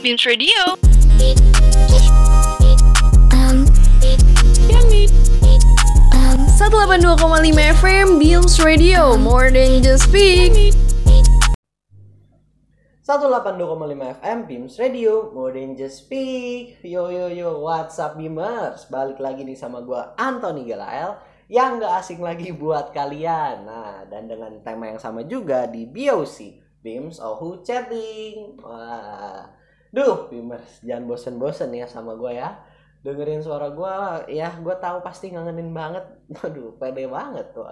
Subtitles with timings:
[0.00, 0.80] Beams Radio.
[6.56, 10.72] Satu delapan dua koma lima FM Beams Radio, more than just speak.
[13.10, 15.34] 182,5 FM Beams Radio.
[15.34, 16.78] More than just speak.
[16.86, 18.86] Yo yo yo What's up Beamers?
[18.86, 21.18] Balik lagi nih sama gua Anthony Galael
[21.50, 23.66] Yang gak asing lagi buat kalian.
[23.66, 28.62] Nah dan dengan tema yang sama juga di BOC Beams Ohu Chatting.
[28.62, 29.59] Wah
[29.90, 32.50] Duh Beamers Jangan bosen-bosen ya sama gua ya
[33.02, 36.04] Dengerin suara gua Ya gua tahu pasti ngangenin banget
[36.40, 37.66] Waduh pede banget tuh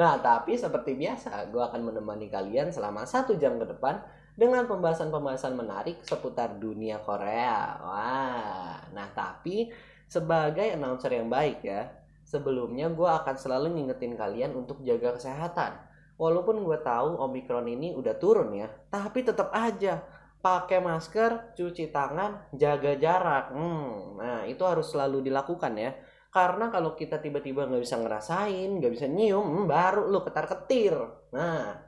[0.00, 4.00] Nah tapi seperti biasa Gua akan menemani kalian selama satu jam ke depan
[4.36, 7.80] dengan pembahasan-pembahasan menarik seputar dunia Korea.
[7.80, 9.72] Wah, nah tapi
[10.06, 11.88] sebagai announcer yang baik ya,
[12.20, 15.80] sebelumnya gue akan selalu ngingetin kalian untuk jaga kesehatan.
[16.20, 20.04] Walaupun gue tahu Omikron ini udah turun ya, tapi tetap aja
[20.46, 23.50] pakai masker, cuci tangan, jaga jarak.
[23.50, 25.90] Hmm, nah itu harus selalu dilakukan ya.
[26.30, 30.94] Karena kalau kita tiba-tiba nggak bisa ngerasain, nggak bisa nyium, hmm, baru lu ketar-ketir.
[31.34, 31.82] Nah,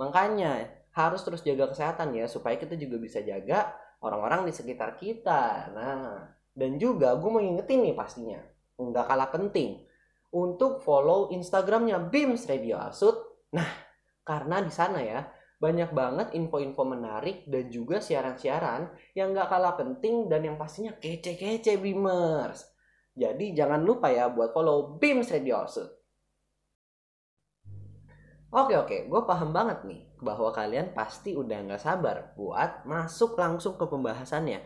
[0.00, 5.68] makanya harus terus jaga kesehatan ya supaya kita juga bisa jaga orang-orang di sekitar kita.
[5.76, 8.40] Nah, dan juga gue mau ingetin nih pastinya,
[8.80, 9.84] nggak kalah penting
[10.32, 13.20] untuk follow Instagramnya Beams Radio Asut.
[13.52, 13.68] Nah,
[14.24, 15.28] karena di sana ya
[15.58, 21.82] banyak banget info-info menarik dan juga siaran-siaran yang nggak kalah penting dan yang pastinya kece-kece
[21.82, 22.62] Beamers.
[23.18, 25.90] Jadi jangan lupa ya buat follow Beams Radio Asut.
[28.48, 33.76] Oke oke, gue paham banget nih bahwa kalian pasti udah nggak sabar buat masuk langsung
[33.76, 34.62] ke pembahasannya.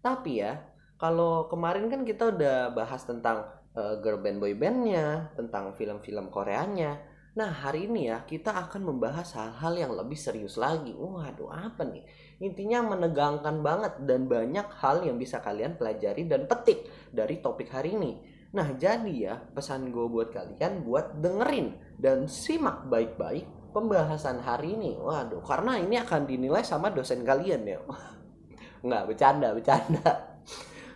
[0.00, 0.62] Tapi ya,
[0.96, 3.44] kalau kemarin kan kita udah bahas tentang
[3.76, 6.96] uh, girl band boy bandnya, tentang film-film Koreanya.
[7.36, 10.96] Nah hari ini ya kita akan membahas hal-hal yang lebih serius lagi.
[10.96, 12.00] Waduh apa nih?
[12.40, 17.92] Intinya menegangkan banget dan banyak hal yang bisa kalian pelajari dan petik dari topik hari
[17.92, 18.12] ini.
[18.56, 23.44] Nah jadi ya pesan gue buat kalian buat dengerin dan simak baik-baik
[23.76, 24.96] pembahasan hari ini.
[24.96, 27.84] Waduh, karena ini akan dinilai sama dosen kalian ya.
[28.86, 30.40] Nggak, bercanda, bercanda.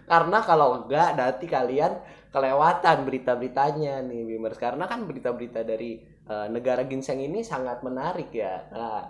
[0.09, 2.01] Karena kalau enggak nanti kalian
[2.33, 4.57] kelewatan berita-beritanya nih Bimers.
[4.57, 6.01] Karena kan berita-berita dari
[6.31, 8.71] uh, negara ginseng ini sangat menarik ya.
[8.71, 9.03] Nah,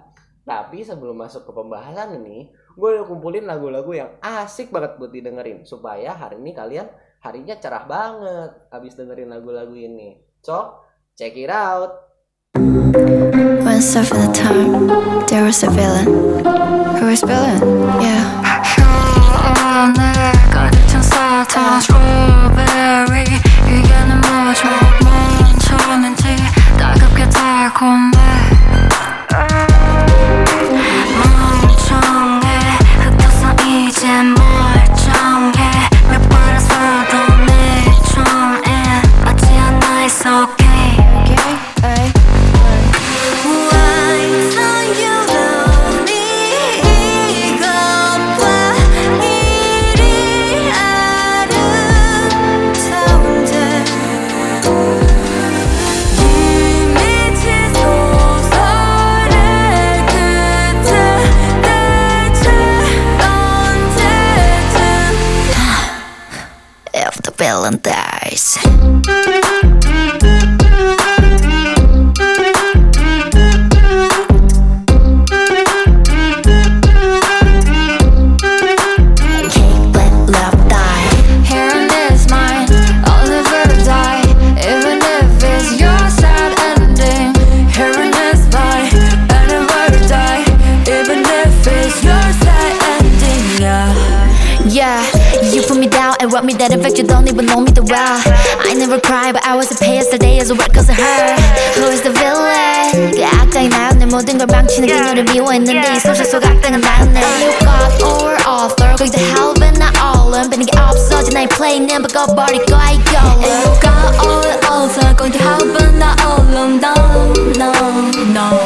[0.49, 5.69] tapi sebelum masuk ke pembahasan ini, gue udah kumpulin lagu-lagu yang asik banget buat didengerin.
[5.69, 6.89] Supaya hari ini kalian
[7.21, 10.17] harinya cerah banget habis dengerin lagu-lagu ini.
[10.41, 10.81] So,
[11.15, 12.09] check it out.
[13.63, 14.89] Once upon a time,
[15.29, 16.09] there was a villain.
[16.99, 17.61] Who was villain?
[18.03, 18.25] Yeah.
[27.81, 28.41] come back.
[100.90, 101.36] as well cause of her.
[101.76, 103.12] Who is the villain?
[103.14, 107.22] 그 악당이 나요 내 모든 걸 망치는 그녀를 미워했는데 이 소설 속 악당은 나였네.
[107.22, 112.92] You got over author 거기다 help은 나 얼른 빼는 게 없어진 나의 플레이는 바꿔버릴 거야
[112.92, 113.28] 이걸로.
[113.28, 116.94] And you got over author 거기다 help은 나 얼른 no
[117.58, 117.72] no
[118.32, 118.59] no.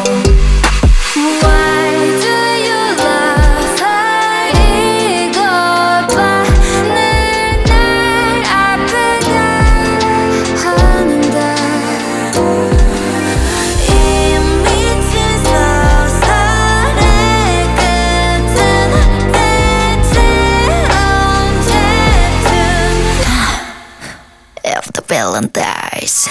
[25.14, 26.26] Valentine's.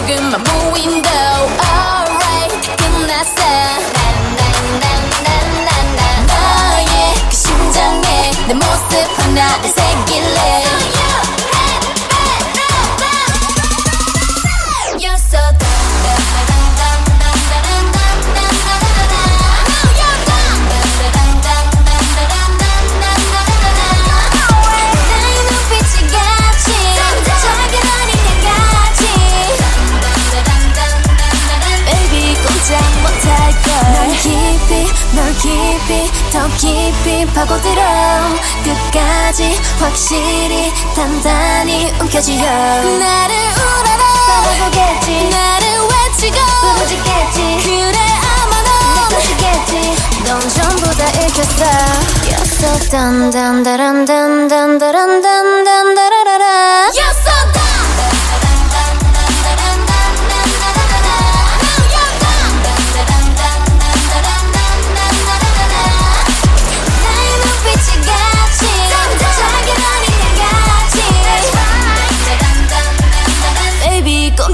[0.00, 0.30] broken.
[0.30, 0.49] My
[36.32, 37.82] 더 깊이 파고들어
[38.62, 46.36] 끝까지 확실히 단단히 움켜쥐어 나를 우러러 바라보겠지 나를 외치고
[46.76, 47.98] 부르짖겠지 그래
[48.38, 49.72] 아마 넌 느껴지겠지
[50.24, 51.64] 넌 전부 다 읽혔어
[52.28, 55.99] You're so dun dun dun dun dun dun dun dun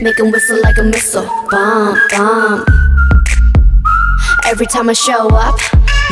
[0.00, 1.28] Make 'em whistle like a missile.
[1.50, 2.64] Bomb, bomb.
[4.46, 5.58] Every time I show up,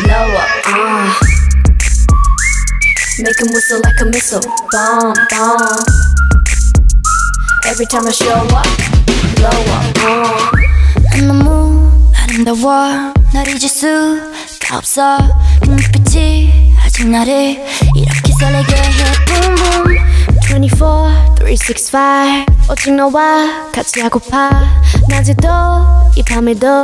[0.03, 0.51] blow up.
[0.67, 1.13] Uh.
[3.25, 4.43] Make 'em whistle like a missile.
[4.73, 5.85] Bomb, bomb.
[7.67, 8.69] Every time I show up,
[9.37, 9.99] blow up.
[10.05, 11.27] Uh.
[11.27, 15.19] 너무 아름다워 널 잊을 수가 없어
[15.63, 17.65] 그 눈빛이 아직 나를
[17.97, 19.99] 이렇게 설레게 해 Boom boom
[20.51, 24.51] 24, 365 오직 너와 같이 하고파
[25.09, 25.49] 낮에도
[26.17, 26.83] 이 밤에도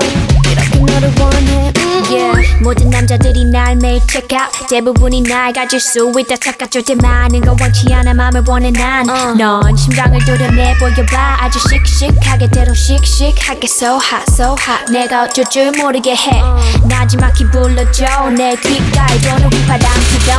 [0.60, 1.72] 이렇게 너를 원해.
[1.78, 2.04] 음.
[2.10, 4.68] Yeah, 모든 남자들이 날 매일 check out.
[4.70, 10.18] 대부분이 날 가질 수 있다 착각할 때 많은 걸 원치 않아 맘을 원해 난넌 심장을
[10.26, 11.38] 도려내 보여봐.
[11.42, 14.92] 아주 씩씩하게 대로 씩씩하게 so hot so hot.
[14.92, 16.42] 내가 어쩔 줄 모르게 해.
[16.88, 18.06] 나지막히 불러줘.
[18.36, 20.38] 내 귓가에 도는 휘파람 부동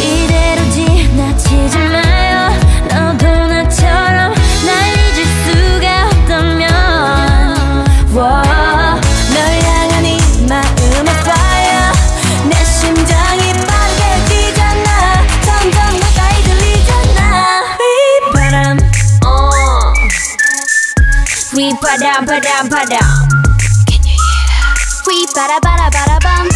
[0.00, 2.31] 이대로 지나치지 마
[22.32, 22.98] 바람 바람 바람
[25.04, 26.48] 휘바라바라바라밤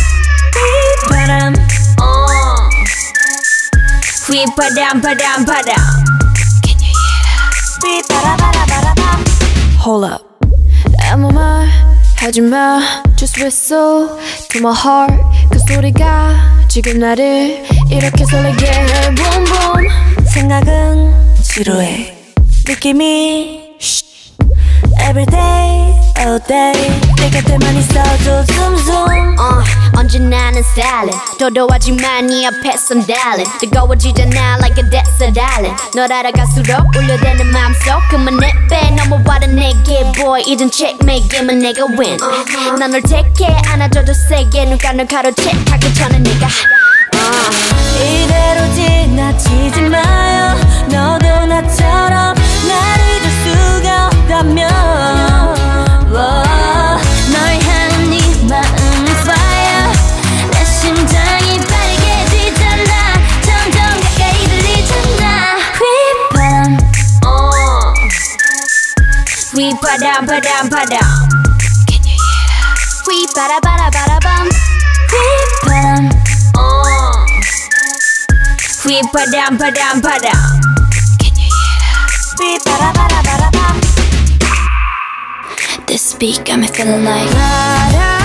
[1.11, 1.55] 휘바람
[4.27, 5.77] 휘바람 바람 바람
[7.85, 9.25] 휘바라바라바라밤
[9.85, 10.25] Hold up.
[11.11, 11.69] 아무 말
[12.21, 12.81] 하지마.
[13.17, 14.09] Just whistle
[14.49, 15.15] to my heart.
[15.53, 18.67] 그 소리가 지금 나를 이렇게 설레게.
[18.67, 20.27] 해 Boom boom.
[20.27, 22.17] 생각은 지루해.
[22.67, 23.67] 느낌이
[25.01, 26.73] Everyday, all day.
[27.17, 28.45] 내 곁에만 있어도
[28.83, 29.63] zoom 어,
[29.97, 35.77] 언제나 는 stylin 도도하지만 네 앞에선 darling 뜨거워지잖아 like a desert island.
[35.95, 38.91] 널 알아갈수록 울려대는 맘속 그만 내빼.
[38.97, 42.17] 넘어와라 내게 boy 이젠 checkmate 게임은 내가 win.
[42.79, 46.49] 난널 택해 안아줘도 세게 누가 널 가로채하기 전에 내가
[48.01, 50.57] 이대로 지나치지 마요.
[50.89, 52.35] 너도 나처럼
[52.69, 53.06] 나를
[54.37, 54.77] 한다면
[69.57, 71.01] We padam padam padam.
[71.89, 72.77] Can you hear that?
[73.09, 74.49] We bada bada bada bum.
[75.17, 75.25] We
[75.65, 76.13] padam.
[78.85, 79.01] We
[82.67, 83.26] We.
[85.97, 88.16] Got me feeling like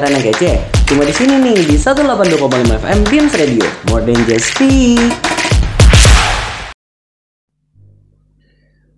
[0.00, 0.52] siaran yang kece?
[0.88, 3.68] Cuma di sini nih di 182,5 FM Beams Radio.
[3.92, 5.12] More than just speak.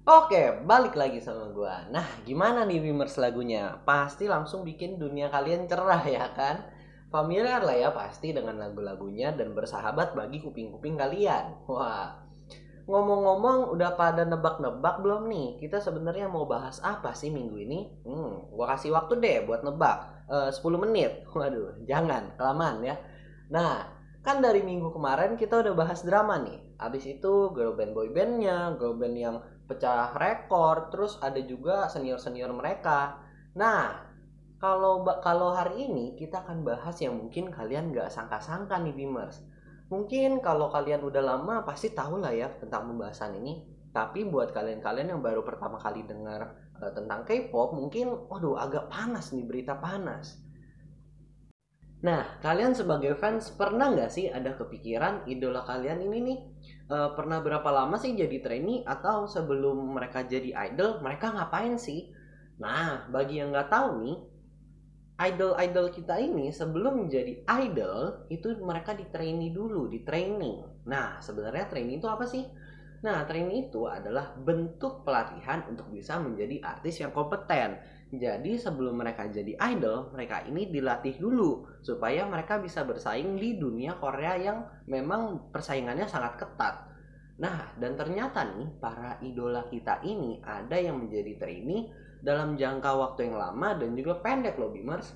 [0.06, 1.90] Oke, balik lagi sama gua.
[1.90, 3.82] Nah, gimana nih Beamers lagunya?
[3.82, 6.70] Pasti langsung bikin dunia kalian cerah ya kan?
[7.10, 11.66] Familiar lah ya pasti dengan lagu-lagunya dan bersahabat bagi kuping-kuping kalian.
[11.66, 12.21] Wah,
[12.92, 15.56] ngomong-ngomong udah pada nebak-nebak belum nih?
[15.64, 17.88] Kita sebenarnya mau bahas apa sih minggu ini?
[18.04, 20.28] Hmm, gua kasih waktu deh buat nebak.
[20.28, 21.24] Eh, 10 menit.
[21.32, 23.00] Waduh, jangan kelamaan ya.
[23.48, 23.88] Nah,
[24.20, 26.76] kan dari minggu kemarin kita udah bahas drama nih.
[26.76, 32.20] Abis itu girl band boy bandnya, girl band yang pecah rekor, terus ada juga senior
[32.20, 33.16] senior mereka.
[33.56, 34.12] Nah,
[34.60, 39.40] kalau kalau hari ini kita akan bahas yang mungkin kalian nggak sangka-sangka nih Beamers.
[39.92, 43.60] Mungkin kalau kalian udah lama pasti tahu lah ya tentang pembahasan ini.
[43.92, 49.36] Tapi buat kalian-kalian yang baru pertama kali dengar eh, tentang K-pop, mungkin waduh agak panas
[49.36, 50.40] nih berita panas.
[52.02, 56.38] Nah, kalian sebagai fans pernah nggak sih ada kepikiran idola kalian ini nih
[56.88, 62.08] eh, pernah berapa lama sih jadi trainee atau sebelum mereka jadi idol mereka ngapain sih?
[62.64, 64.16] Nah, bagi yang nggak tahu nih,
[65.20, 70.86] idol-idol kita ini sebelum menjadi idol itu mereka di trainee dulu, di training.
[70.88, 72.44] Nah, sebenarnya training itu apa sih?
[73.02, 77.82] Nah, training itu adalah bentuk pelatihan untuk bisa menjadi artis yang kompeten.
[78.12, 83.98] Jadi sebelum mereka jadi idol, mereka ini dilatih dulu supaya mereka bisa bersaing di dunia
[83.98, 86.92] Korea yang memang persaingannya sangat ketat.
[87.42, 91.90] Nah, dan ternyata nih para idola kita ini ada yang menjadi trainee
[92.22, 95.12] dalam jangka waktu yang lama dan juga pendek loh Beamers.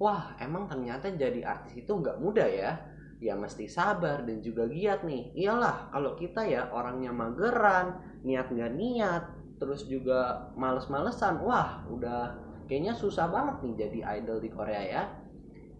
[0.00, 2.72] Wah, emang ternyata jadi artis itu nggak mudah ya.
[3.20, 5.36] Ya mesti sabar dan juga giat nih.
[5.36, 9.24] Iyalah, kalau kita ya orangnya mageran, niat nggak niat,
[9.60, 12.32] terus juga males-malesan, wah udah
[12.64, 15.02] kayaknya susah banget nih jadi idol di Korea ya.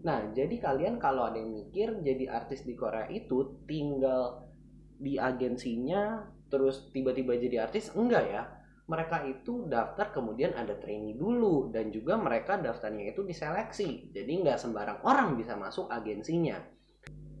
[0.05, 4.49] Nah, jadi kalian kalau ada yang mikir jadi artis di Korea itu tinggal
[5.01, 6.21] di agensinya
[6.51, 8.43] terus tiba-tiba jadi artis, enggak ya.
[8.89, 14.09] Mereka itu daftar kemudian ada trainee dulu dan juga mereka daftarnya itu diseleksi.
[14.13, 16.57] Jadi nggak sembarang orang bisa masuk agensinya.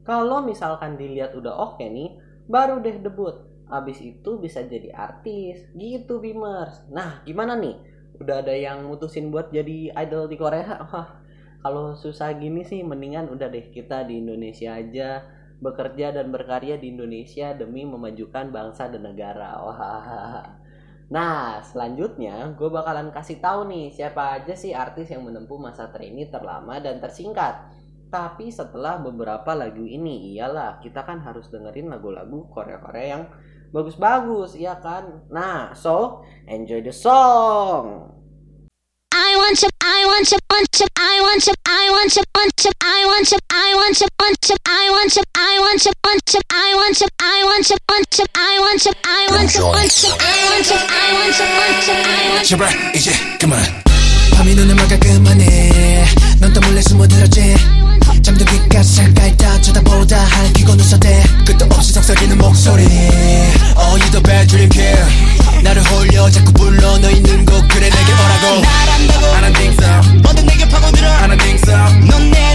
[0.01, 2.17] Kalau misalkan dilihat udah oke nih,
[2.49, 3.37] baru deh debut.
[3.71, 6.89] Abis itu bisa jadi artis, gitu Beamers.
[6.91, 7.77] Nah, gimana nih?
[8.19, 10.81] Udah ada yang mutusin buat jadi idol di Korea?
[10.91, 11.21] Wah,
[11.61, 15.21] kalau susah gini sih mendingan udah deh kita di Indonesia aja
[15.61, 19.61] bekerja dan berkarya di Indonesia demi memajukan bangsa dan negara.
[19.61, 20.43] Wah.
[21.11, 26.31] Nah, selanjutnya gue bakalan kasih tahu nih siapa aja sih artis yang menempuh masa trainee
[26.31, 27.67] terlama dan tersingkat.
[28.07, 33.23] Tapi setelah beberapa lagu ini, iyalah kita kan harus dengerin lagu-lagu Korea-Korea yang
[33.71, 35.27] bagus-bagus, iya kan?
[35.31, 38.11] Nah, so enjoy the song.
[39.11, 42.71] I want you, I want you, want you, I want you, I want want you,
[42.83, 46.33] I want you, I want you, want you, I want you, I want you, want
[46.33, 49.65] you, I want you, I want you, want you, I want you, I want you,
[49.65, 52.45] want you, I want you, I want you, want you, I want you.
[52.45, 53.59] 제발 이제 그만
[54.35, 56.05] 밤이 눈을 막아 그만해
[56.39, 57.55] 넌또 몰래 숨어들었지
[58.21, 62.83] 잠들기까지 잠깐 있다 쳐다보다 할기고 눈썹대 끝도 없이 속삭이는 목소리
[63.75, 68.13] Oh you the bad dream kid 나를 홀려 자꾸 불러 너 있는 곳 그래 내게
[68.13, 68.61] 오라고
[69.33, 71.75] I don't think so 뭐든 내게 파고들어 I don't think so
[72.05, 72.50] 넌내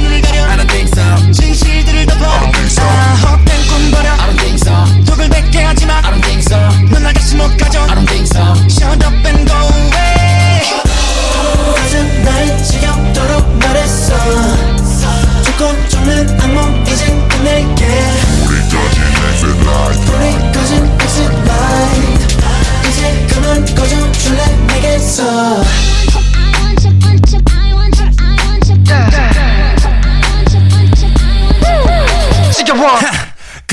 [8.69, 10.63] Shut up and go away.
[11.77, 14.17] 같은 날 지겹도록 말했어.
[15.45, 17.87] 조건 좋는 악몽 이젠 끝낼게
[18.45, 21.35] 우리 꺼진 exit light 꺼진 exit
[22.89, 24.45] 이제 그만 꺼 줄래?
[24.67, 25.63] 내게서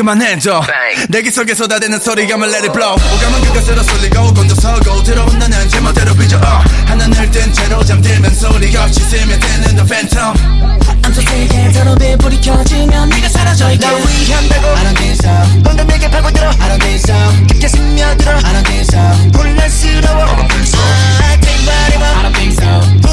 [0.02, 0.64] 해줘
[1.10, 6.38] 내기 속에 쏟아대는 소리감을 let it blow 오감은 그것으로 쏠리고 곤두서고 들어온 나는 제멋대로 삐져
[6.38, 6.88] uh.
[6.88, 10.34] 하나늘 뜬 채로 잠들면 소리 없이 스며드는 the phantom
[11.04, 15.14] I'm so sick and 더럽게 불이 켜지면 네가 사라져 있게 날 위한다고 I don't think
[15.14, 18.98] so 방금에게 파고들어 I don't think so 깊게 스며들어 I don't think so
[19.38, 20.80] 혼란스러워 I don't think so
[21.22, 23.13] I think body I don't think so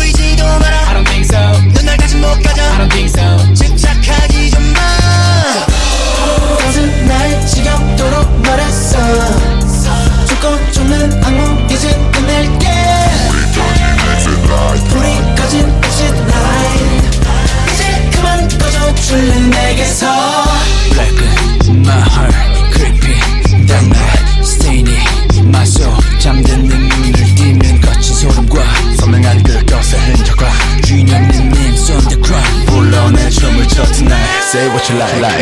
[35.01, 35.21] life.
[35.23, 35.40] life.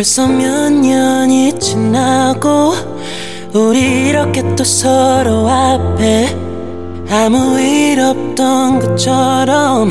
[0.00, 2.72] 벌써 몇 년이 지나고
[3.52, 6.34] 우리 이렇게 또 서로 앞에
[7.10, 9.90] 아무 일 없던 것처럼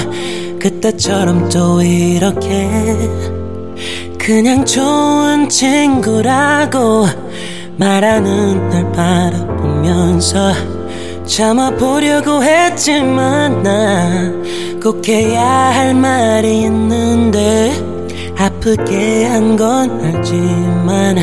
[0.57, 2.97] 그때처럼 또 이렇게
[4.17, 7.05] 그냥 좋은 친구라고
[7.77, 10.53] 말하는 날 바라보면서
[11.27, 14.39] 참아보려고 했지만 나
[14.81, 16.78] 꼭 해야 할 말이 있는데
[18.59, 21.15] 아프게 한 건 알지만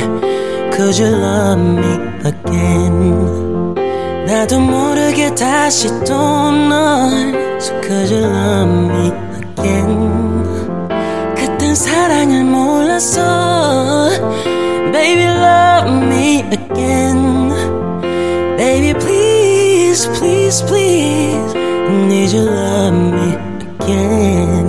[0.72, 1.92] Could you love me
[2.25, 3.75] again
[4.27, 10.44] 나도 모르게 다시 또 널 So could you love me again
[11.37, 14.09] 그땐 사랑을 몰랐어
[14.92, 17.53] Baby love me again
[18.57, 21.55] Baby please please please
[22.09, 24.65] Need you love me again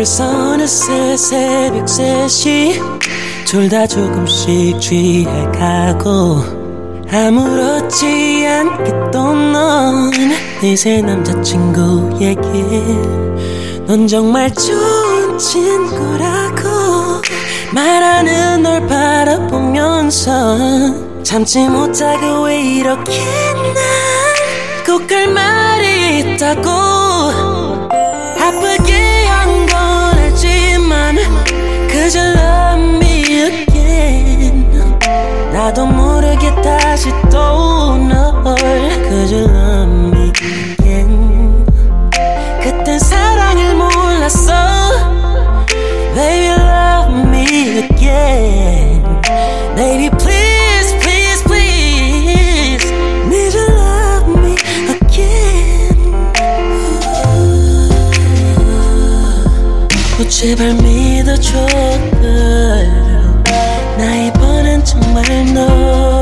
[0.00, 2.80] 벌써 어느새 새벽 3시.
[3.44, 6.42] 둘다 조금씩 취해 가고
[7.12, 10.10] 아무렇지 않게 또넌
[10.62, 12.40] 이새 남자친구 얘기
[13.86, 17.20] 넌 정말 좋은 친구라고
[17.74, 20.56] 말하는 널 바라보면서
[21.22, 23.12] 참지 못하고 왜 이렇게
[23.74, 24.00] 난
[24.86, 27.09] 꼭 할 말이 있다고
[32.09, 34.65] 그저 love me again
[35.53, 38.43] 나도 모르게 다시 또널
[39.09, 40.31] 그저 love me
[40.79, 41.65] again
[42.61, 44.53] 그땐 사랑을 몰랐어
[46.15, 49.21] Baby love me again
[49.75, 50.38] Baby please
[60.40, 61.66] 제발 믿어줘
[62.22, 63.44] girl
[63.98, 65.22] 나 이번엔 정말
[65.52, 66.19] 널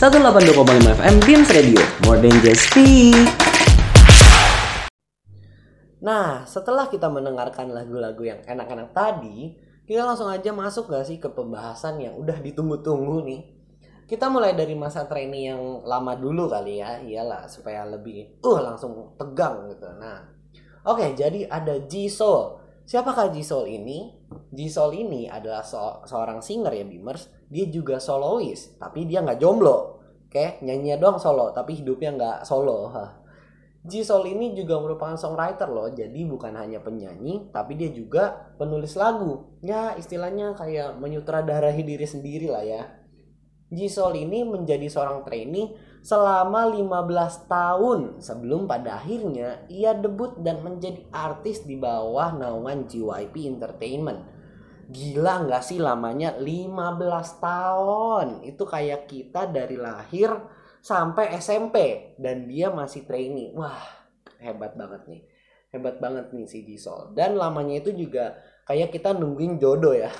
[0.00, 1.76] 182,5 FM Beams Radio.
[2.08, 3.12] More than just speak.
[6.00, 11.28] Nah, setelah kita mendengarkan lagu-lagu yang enak-enak tadi, kita langsung aja masuk gak sih ke
[11.28, 13.42] pembahasan yang udah ditunggu-tunggu nih.
[14.08, 19.12] Kita mulai dari masa training yang lama dulu kali ya, iyalah supaya lebih uh langsung
[19.20, 19.84] tegang gitu.
[20.00, 20.24] Nah,
[20.88, 22.56] oke jadi ada Jisoo.
[22.88, 24.19] Siapakah Jisoo ini?
[24.50, 27.30] Jisoo ini adalah so- seorang singer ya Beamers.
[27.50, 30.02] Dia juga solois, tapi dia nggak jomblo.
[30.30, 32.86] Oke, nyanyi doang solo, tapi hidupnya nggak solo.
[32.94, 33.18] Hah.
[33.80, 39.58] Jisoo ini juga merupakan songwriter loh, jadi bukan hanya penyanyi, tapi dia juga penulis lagu.
[39.64, 42.82] Ya, istilahnya kayak menyutradarahi diri sendiri lah ya.
[43.70, 51.04] Jisoo ini menjadi seorang trainee selama 15 tahun sebelum pada akhirnya ia debut dan menjadi
[51.12, 54.24] artis di bawah naungan JYP Entertainment.
[54.90, 58.26] Gila nggak sih lamanya 15 tahun?
[58.42, 60.34] Itu kayak kita dari lahir
[60.80, 61.76] sampai SMP
[62.16, 63.52] dan dia masih trainee.
[63.54, 63.78] Wah,
[64.40, 65.22] hebat banget nih.
[65.70, 67.14] Hebat banget nih si Jisoo.
[67.14, 68.34] Dan lamanya itu juga
[68.66, 70.10] kayak kita nungguin jodoh ya.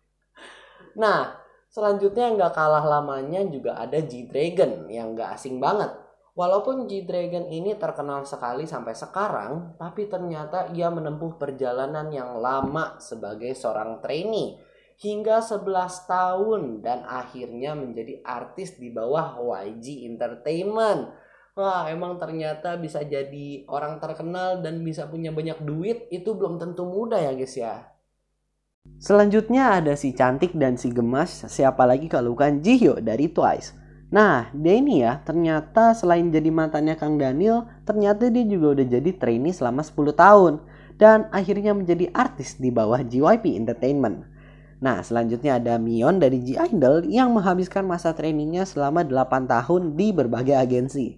[1.02, 1.39] nah,
[1.70, 5.94] Selanjutnya nggak kalah lamanya juga ada G-Dragon yang nggak asing banget.
[6.34, 13.54] Walaupun G-Dragon ini terkenal sekali sampai sekarang, tapi ternyata ia menempuh perjalanan yang lama sebagai
[13.54, 14.58] seorang trainee
[14.98, 21.10] hingga 11 tahun dan akhirnya menjadi artis di bawah YG Entertainment.
[21.54, 26.82] Wah, emang ternyata bisa jadi orang terkenal dan bisa punya banyak duit itu belum tentu
[26.86, 27.89] mudah ya guys ya.
[29.00, 33.72] Selanjutnya ada si cantik dan si gemas, siapa lagi kalau bukan Jihyo dari Twice.
[34.12, 39.10] Nah, dia ini ya, ternyata selain jadi mantannya Kang Daniel, ternyata dia juga udah jadi
[39.16, 40.60] trainee selama 10 tahun.
[41.00, 44.28] Dan akhirnya menjadi artis di bawah JYP Entertainment.
[44.84, 50.60] Nah, selanjutnya ada Mion dari G-Idol yang menghabiskan masa trainingnya selama 8 tahun di berbagai
[50.60, 51.16] agensi.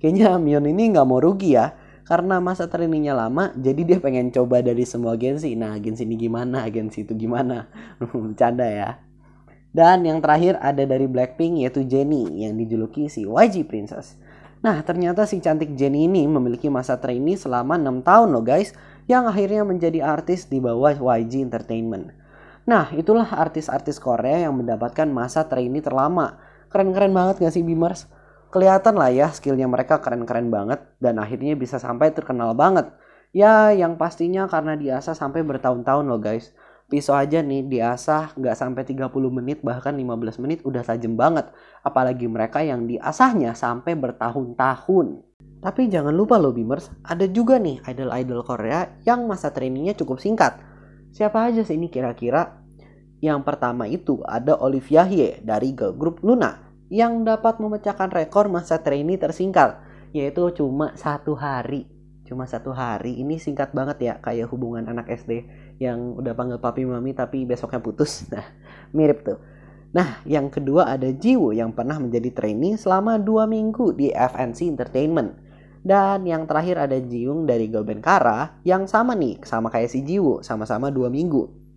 [0.00, 1.76] Kayaknya Mion ini nggak mau rugi ya,
[2.08, 6.64] karena masa trainingnya lama jadi dia pengen coba dari semua agensi nah agensi ini gimana?
[6.64, 7.68] Agensi itu gimana?
[8.00, 8.96] Bercanda ya.
[9.68, 14.16] Dan yang terakhir ada dari Blackpink yaitu Jennie yang dijuluki si YG Princess.
[14.64, 18.72] Nah ternyata si cantik Jennie ini memiliki masa trainee selama 6 tahun loh guys
[19.04, 22.16] yang akhirnya menjadi artis di bawah YG Entertainment.
[22.64, 26.40] Nah itulah artis-artis Korea yang mendapatkan masa trainee terlama.
[26.72, 28.08] Keren-keren banget gak sih Beamers
[28.48, 32.88] kelihatan lah ya skillnya mereka keren-keren banget dan akhirnya bisa sampai terkenal banget.
[33.36, 36.56] Ya yang pastinya karena diasah sampai bertahun-tahun loh guys.
[36.88, 41.52] Pisau aja nih diasah nggak sampai 30 menit bahkan 15 menit udah tajam banget.
[41.84, 45.20] Apalagi mereka yang diasahnya sampai bertahun-tahun.
[45.58, 50.56] Tapi jangan lupa loh Beamers, ada juga nih idol-idol Korea yang masa trainingnya cukup singkat.
[51.12, 52.62] Siapa aja sih ini kira-kira?
[53.18, 58.80] Yang pertama itu ada Olivia Hye dari girl group Luna yang dapat memecahkan rekor masa
[58.80, 59.80] trainee tersingkat
[60.16, 61.84] yaitu cuma satu hari.
[62.24, 63.20] Cuma satu hari.
[63.20, 65.48] Ini singkat banget ya kayak hubungan anak SD
[65.80, 68.24] yang udah panggil papi mami tapi besoknya putus.
[68.32, 68.44] Nah
[68.92, 69.40] mirip tuh.
[69.92, 75.48] Nah yang kedua ada Jiwoo yang pernah menjadi trainee selama dua minggu di FNC Entertainment.
[75.78, 80.44] Dan yang terakhir ada Jiung dari band Kara yang sama nih sama kayak si Jiwoo
[80.44, 81.67] sama-sama dua minggu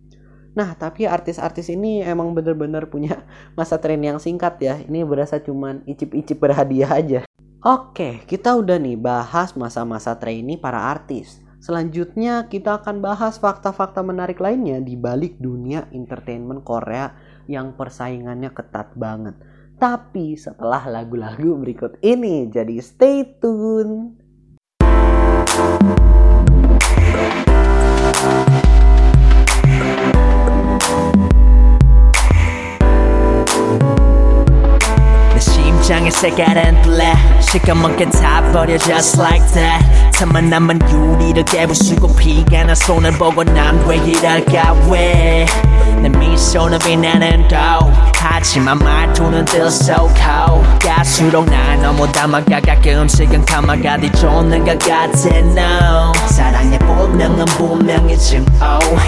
[0.52, 3.24] Nah, tapi artis-artis ini emang bener-bener punya
[3.58, 4.74] masa tren yang singkat ya.
[4.84, 7.20] Ini berasa cuman icip-icip berhadiah aja.
[7.62, 11.40] Oke, kita udah nih bahas masa-masa trainee para artis.
[11.62, 17.14] Selanjutnya kita akan bahas fakta-fakta menarik lainnya di balik dunia entertainment Korea
[17.46, 19.38] yang persaingannya ketat banget.
[19.78, 24.18] Tapi setelah lagu-lagu berikut ini, jadi stay tune.
[35.91, 43.12] 심장의 색깔은 black 시커멓게 타버려 just like that 틈만 남은 유리를 깨부수고 피가 난 손을
[43.12, 53.44] 보고 난왜 이럴까 왜내 미소는 빛나는 고 하지만 말투는 들썩하고 갈수록 날 너무 담아가 가끔씩은
[53.44, 58.44] 감아가 뒤쫓는 것 같아 no 사랑의 본명은 분명히 증오.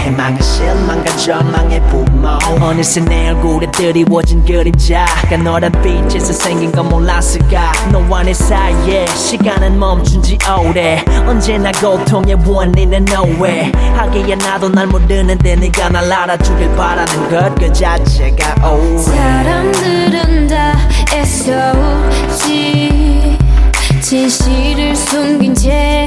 [0.03, 2.29] 희망은 실망과 절망의 부모.
[2.59, 7.71] 어느새 내 얼굴에 드리워진 그림자가 너란 빛에서 생긴 건 몰랐을까?
[7.91, 13.71] 너와 내 사이에 시간은 멈춘 지 오래 언제나 고통의 원인은 nowhere.
[13.95, 19.01] 하기야 나도 날 모르는데 네가 날 알아주길 바라는 것 그 자체가 oh.
[19.03, 20.77] 사람들은 다
[21.13, 22.55] 애써오지
[24.01, 26.05] 진실을 숨긴 채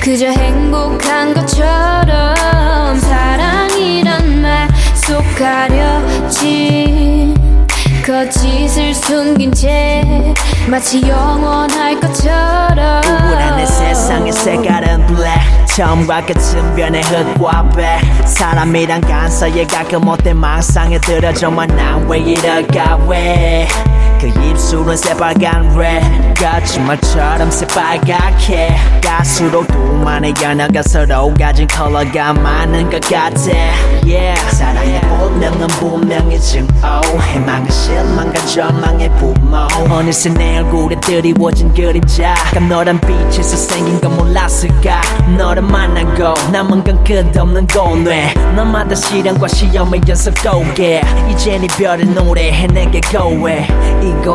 [0.00, 4.68] 그저 행복한 것처럼 사랑이란 말
[5.06, 7.03] 속 가려진
[8.14, 10.04] 거짓을 숨긴 채
[10.68, 13.02] 마치 영원할 것처럼.
[13.04, 15.66] 우울한 내 세상의 색깔은 black.
[15.74, 23.66] 처음과 끝은 변해 흙과 백 사람이란 간사에 가끔 못된 망상에 들어 정말 난왜 이럴까 왜
[24.24, 26.02] 그 입술은 새빨간 red
[26.34, 28.74] 거짓말처럼 새빨갛게.
[29.02, 33.52] 갈수록 둘만의 연어가 서로 가진 컬러가 많은 것 같아.
[34.02, 34.40] Yeah.
[34.56, 36.66] 사랑의 본명은 분명히 증오
[37.32, 39.66] 희망은 실망과 절망의 부모.
[39.90, 45.02] 어느새 내 얼굴에 드리워진 그림자가 너란 빛에서 생긴 건 몰랐을까?
[45.36, 48.32] 너를 만나고 남은 건 끝없는 고뇌.
[48.56, 53.66] 너마다 시련과 시험의 연속 도개 이젠 이별의 노래해 내게 고해
[54.20, 54.34] 이건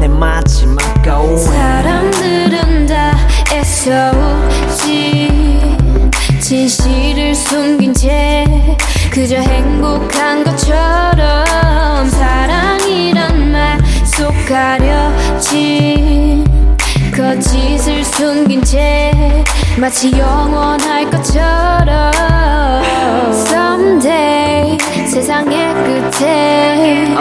[0.00, 1.36] 내 마지막 고해.
[1.36, 3.16] 사람들은 다
[3.52, 5.30] 애써오지.
[6.40, 8.44] 진실을 숨긴 채
[9.10, 13.78] 그저 행복한 것처럼 사랑이란 말
[14.16, 16.44] 속 가려진
[17.16, 19.10] 거짓을 숨긴 채
[19.76, 22.12] 마치 영원할 것처럼
[23.32, 27.14] Someday 세상의 끝에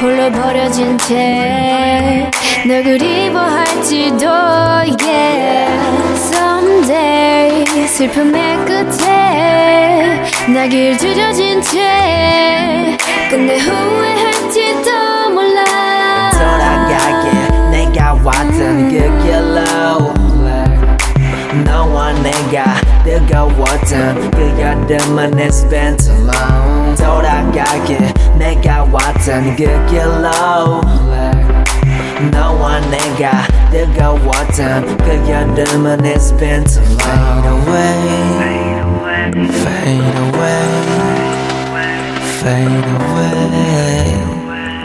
[0.00, 2.30] 홀로 버려진 채
[2.66, 5.70] 널 그리워할지도 yeah.
[6.16, 12.96] Someday 슬픔의 끝에 나길 줄여진 채
[13.30, 16.30] 끝내 후회할지도 몰라.
[16.32, 17.30] 돌아가게
[17.70, 20.33] 내가 왔던 그 길로
[21.65, 30.81] 너와 내가 뜨거웠던 그 여름은 it's been too long 돌아가게 내가 왔던 그 길로
[32.31, 38.89] 너와 내가 뜨거웠던 그 여름은 it's been too long Fade away
[39.49, 40.67] Fade away
[42.39, 43.49] Fade away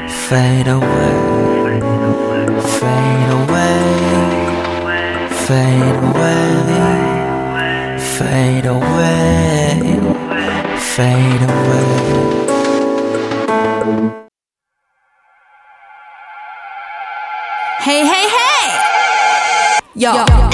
[0.09, 1.15] Fade away
[2.59, 3.88] Fade away
[5.50, 7.10] fade away,
[7.98, 9.80] fade away,
[10.78, 11.90] fade away.
[17.80, 18.68] Hey, hey, hey!
[19.96, 20.14] Yo.
[20.14, 20.26] Yo.
[20.28, 20.49] Yo.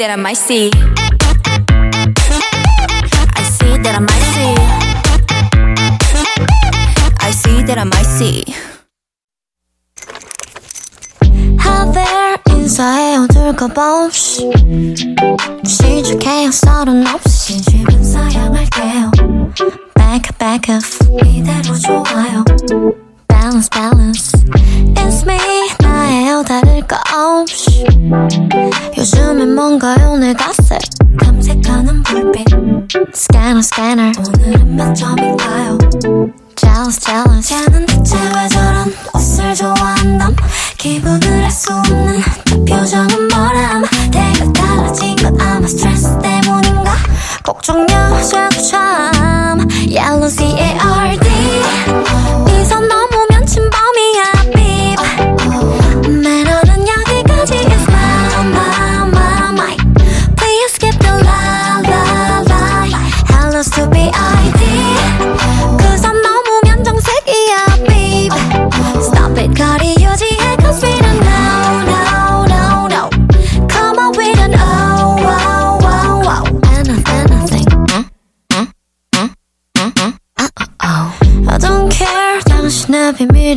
[0.00, 0.70] that I might see.
[3.36, 4.54] I see that I might see.
[7.20, 8.44] I see that I might see.
[11.58, 14.50] 하벨 인사에 어둘까봐 없이
[15.66, 19.10] 시작해요 서른 없이 지금 사양할게요
[19.94, 20.86] Back back up
[21.26, 22.44] 이대로 좋아요
[23.28, 24.32] Balance balance
[24.94, 25.38] It's me
[25.80, 27.84] 나예요 that 거 없이
[29.00, 30.18] 요즘에 뭔가요?
[30.18, 30.76] 내 가슴
[31.24, 32.44] 탐색하는 불빛.
[33.14, 34.12] 스캐너 스캐너.
[34.18, 35.78] 오늘은 몇 점인가요?
[36.54, 37.48] Jealous jealous.
[37.48, 40.36] 쟤는 대체 왜 저런 옷을 좋아한담?
[40.76, 46.92] 기분을 알 수 없는 저 표정은 뭐람 내가 달라진 건 아마 스트레스 때문인가?
[47.42, 49.66] 걱정여 쇠고참.
[49.90, 51.26] Yellow C-A-R-D
[52.60, 52.99] 이선 너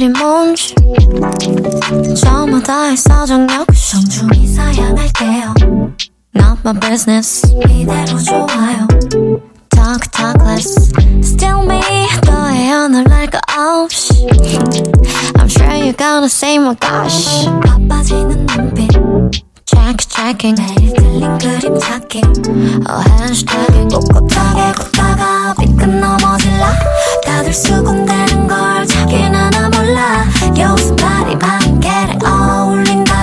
[0.10, 0.74] 뭔지.
[2.20, 2.98] 저마다의
[3.91, 5.54] 정중히 사양할게요.
[6.36, 7.46] Not my business.
[7.70, 8.88] 이대로 좋아요.
[9.70, 10.91] Talk talk less.
[11.20, 11.80] Still me.
[12.26, 14.28] 너의 오늘 날거 9시
[15.36, 17.46] I'm sure you're gonna say oh my gosh.
[17.64, 18.89] 바빠지는 눈빛.
[19.68, 20.60] Check checking.
[20.60, 22.22] 매일 틀린 그림 찾기.
[22.89, 24.14] Oh hashtag 꼭
[25.86, 27.12] 넘어질라.
[27.26, 30.26] 다들 수군대는 걸 자기는 하나 몰라.
[30.57, 33.22] 여기서 발이 반개를 어울린다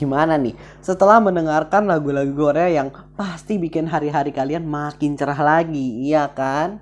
[0.00, 0.56] gimana nih?
[0.80, 2.88] Setelah mendengarkan lagu-lagu Korea yang
[3.20, 6.80] pasti bikin hari-hari kalian makin cerah lagi, iya kan?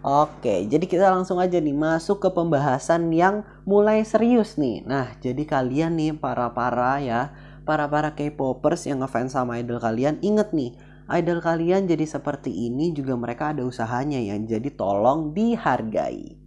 [0.00, 4.86] Oke, jadi kita langsung aja nih masuk ke pembahasan yang mulai serius nih.
[4.86, 7.34] Nah, jadi kalian nih para-para ya,
[7.68, 10.72] para-para K-popers yang ngefans sama idol kalian, inget nih,
[11.10, 16.38] idol kalian jadi seperti ini juga mereka ada usahanya ya, jadi tolong dihargai.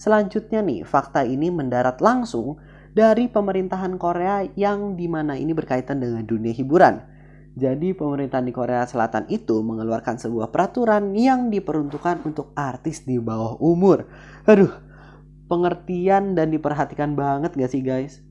[0.00, 2.56] Selanjutnya nih, fakta ini mendarat langsung
[2.96, 7.04] dari pemerintahan Korea yang di mana ini berkaitan dengan dunia hiburan.
[7.52, 13.60] Jadi pemerintahan di Korea Selatan itu mengeluarkan sebuah peraturan yang diperuntukkan untuk artis di bawah
[13.60, 14.08] umur.
[14.48, 14.72] Aduh,
[15.44, 18.24] pengertian dan diperhatikan banget gak sih guys?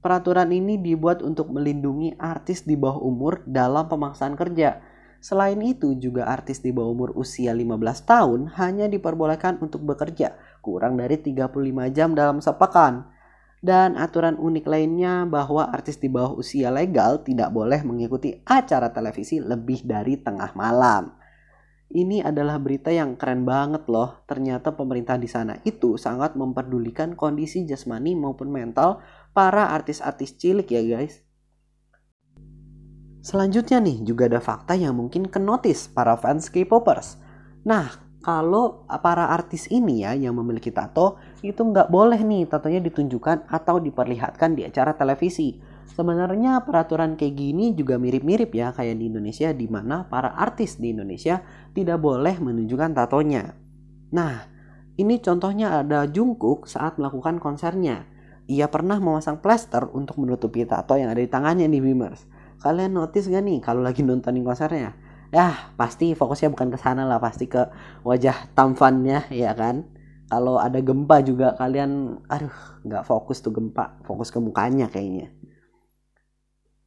[0.00, 4.80] Peraturan ini dibuat untuk melindungi artis di bawah umur dalam pemaksaan kerja.
[5.20, 7.76] Selain itu juga artis di bawah umur usia 15
[8.08, 13.17] tahun hanya diperbolehkan untuk bekerja kurang dari 35 jam dalam sepekan.
[13.58, 19.42] Dan aturan unik lainnya bahwa artis di bawah usia legal tidak boleh mengikuti acara televisi
[19.42, 21.18] lebih dari tengah malam.
[21.88, 24.22] Ini adalah berita yang keren banget loh.
[24.28, 29.00] Ternyata pemerintah di sana itu sangat memperdulikan kondisi jasmani maupun mental
[29.32, 31.24] para artis-artis cilik ya guys.
[33.24, 37.18] Selanjutnya nih juga ada fakta yang mungkin kenotis para fans K-popers.
[37.66, 37.88] Nah,
[38.20, 43.78] kalau para artis ini ya yang memiliki tato itu nggak boleh nih tatonya ditunjukkan atau
[43.78, 45.58] diperlihatkan di acara televisi.
[45.88, 50.94] Sebenarnya peraturan kayak gini juga mirip-mirip ya kayak di Indonesia di mana para artis di
[50.94, 51.42] Indonesia
[51.74, 53.54] tidak boleh menunjukkan tatonya.
[54.14, 54.46] Nah,
[54.98, 58.06] ini contohnya ada Jungkook saat melakukan konsernya.
[58.48, 62.26] Ia pernah memasang plester untuk menutupi tato yang ada di tangannya di Beamers.
[62.58, 64.96] Kalian notice gak nih kalau lagi nontonin konsernya?
[65.28, 67.68] Ya pasti fokusnya bukan ke sana lah, pasti ke
[68.02, 69.97] wajah tampannya ya kan.
[70.28, 72.52] Kalau ada gempa juga kalian, aduh
[72.84, 75.32] nggak fokus tuh gempa, fokus ke mukanya kayaknya.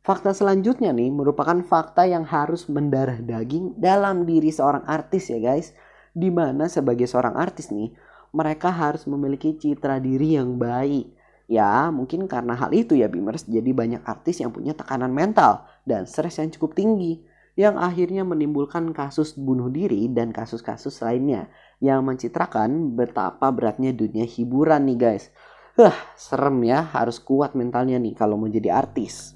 [0.02, 5.74] Fakta selanjutnya nih merupakan fakta yang harus mendarah daging dalam diri seorang artis ya guys.
[6.14, 7.94] Di mana sebagai seorang artis nih,
[8.34, 11.14] mereka harus memiliki citra diri yang baik.
[11.52, 16.10] Ya mungkin karena hal itu ya Bimers, jadi banyak artis yang punya tekanan mental dan
[16.10, 17.22] stres yang cukup tinggi.
[17.54, 21.52] Yang akhirnya menimbulkan kasus bunuh diri dan kasus-kasus lainnya.
[21.82, 25.34] Yang mencitrakan betapa beratnya dunia hiburan nih guys.
[25.76, 29.34] Huh, serem ya, harus kuat mentalnya nih kalau mau jadi artis.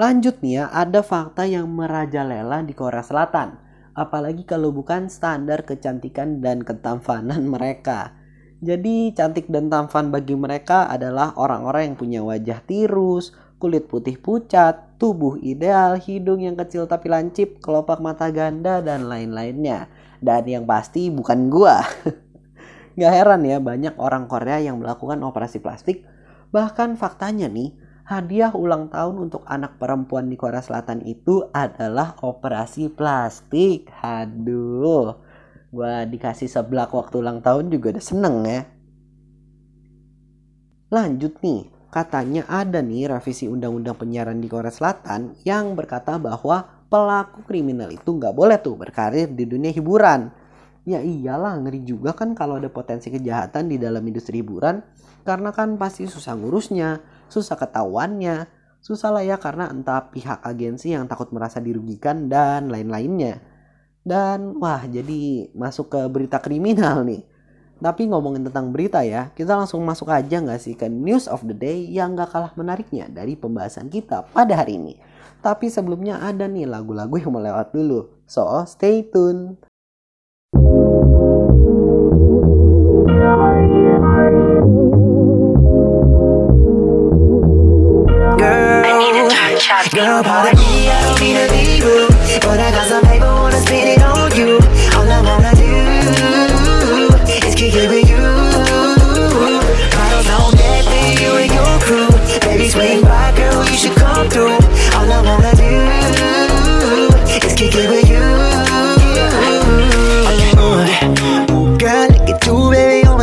[0.00, 3.60] Lanjut nih ya, ada fakta yang merajalela di Korea Selatan.
[3.92, 8.16] Apalagi kalau bukan standar kecantikan dan ketampanan mereka.
[8.62, 14.98] Jadi cantik dan tampan bagi mereka adalah orang-orang yang punya wajah tirus, kulit putih pucat,
[15.02, 19.90] tubuh ideal, hidung yang kecil tapi lancip, kelopak mata ganda, dan lain-lainnya.
[20.22, 21.82] Dan yang pasti bukan gua.
[22.98, 26.06] Gak heran ya banyak orang Korea yang melakukan operasi plastik.
[26.54, 27.74] Bahkan faktanya nih,
[28.06, 33.90] hadiah ulang tahun untuk anak perempuan di Korea Selatan itu adalah operasi plastik.
[34.04, 35.18] Aduh,
[35.74, 38.62] gua dikasih seblak waktu ulang tahun juga udah seneng ya.
[40.92, 47.48] Lanjut nih, katanya ada nih revisi undang-undang penyiaran di Korea Selatan yang berkata bahwa pelaku
[47.48, 50.28] kriminal itu nggak boleh tuh berkarir di dunia hiburan.
[50.84, 54.84] Ya iyalah ngeri juga kan kalau ada potensi kejahatan di dalam industri hiburan
[55.24, 57.00] karena kan pasti susah ngurusnya,
[57.32, 58.44] susah ketahuannya,
[58.84, 63.40] susah lah ya karena entah pihak agensi yang takut merasa dirugikan dan lain-lainnya.
[64.02, 67.24] Dan wah jadi masuk ke berita kriminal nih.
[67.82, 71.50] Tapi ngomongin tentang berita ya, kita langsung masuk aja nggak sih ke news of the
[71.50, 74.94] day yang gak kalah menariknya dari pembahasan kita pada hari ini.
[75.42, 78.22] Tapi sebelumnya ada nih lagu-lagu yang mau lewat dulu.
[78.30, 79.58] So, stay tune.
[89.92, 90.22] Girl,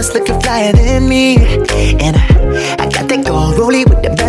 [0.09, 1.37] almost looking flyer than me.
[1.37, 4.28] And I, I got that gold rollie with the bezel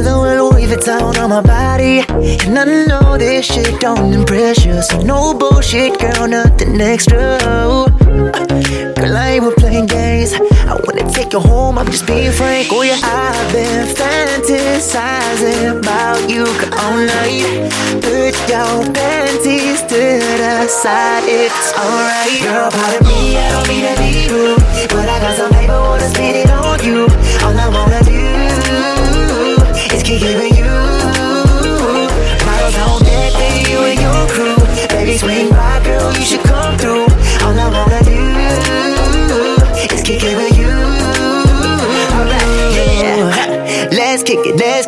[0.70, 2.00] Louis Vuitton on my body
[2.46, 4.80] And I know this shit don't impress you.
[4.82, 7.38] So no bullshit, girl, nothing extra.
[7.40, 10.32] Girl, I ain't with playing games.
[10.32, 12.68] I wanna take you home, I'm just being frank.
[12.70, 16.44] Oh yeah, I've been fantasizing about you
[16.78, 17.72] all night.
[18.02, 20.00] Put your panties to
[20.42, 22.42] the side it's alright.
[22.42, 24.58] Girl, pardon me, I don't mean to be rude
[24.88, 27.08] But I got some paper, wanna spit it on you.
[27.42, 29.29] All I wanna do
[30.02, 30.69] can't even you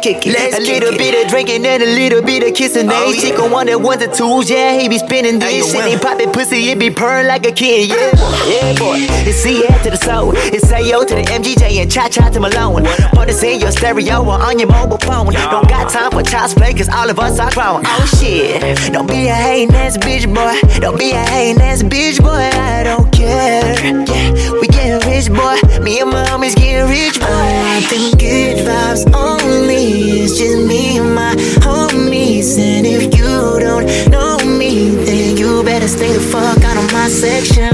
[0.02, 0.82] kick it, let's kick it.
[0.82, 2.88] a little bit of drinking and a little bit of kissing.
[2.90, 3.20] Oh, yeah.
[3.20, 5.86] Chick on one and ones and twos, yeah, he be spinning this shit.
[5.86, 8.10] He poppin' pussy, it be purring like a kid, yeah,
[8.50, 8.98] yeah, boy.
[9.22, 12.84] It's CA to the soul, it's AO to the MGJ and Cha Cha to Malone.
[13.14, 15.32] Put this in your stereo or on your mobile phone.
[15.32, 17.82] Don't got time for child's play, cause all of us are grown.
[17.86, 20.58] Oh shit, don't be a hating ass bitch, boy.
[20.80, 22.50] Don't be a hating ass bitch, boy.
[22.52, 23.78] I don't care.
[23.78, 25.56] Yeah, we getting rich, boy.
[25.82, 27.26] Me and my homies getting rich, boy.
[27.26, 30.22] I them good vibes only.
[30.22, 31.34] It's just me and my
[31.66, 32.58] homies.
[32.58, 37.08] And if you don't know me, then you better stay the fuck out of my
[37.08, 37.72] section.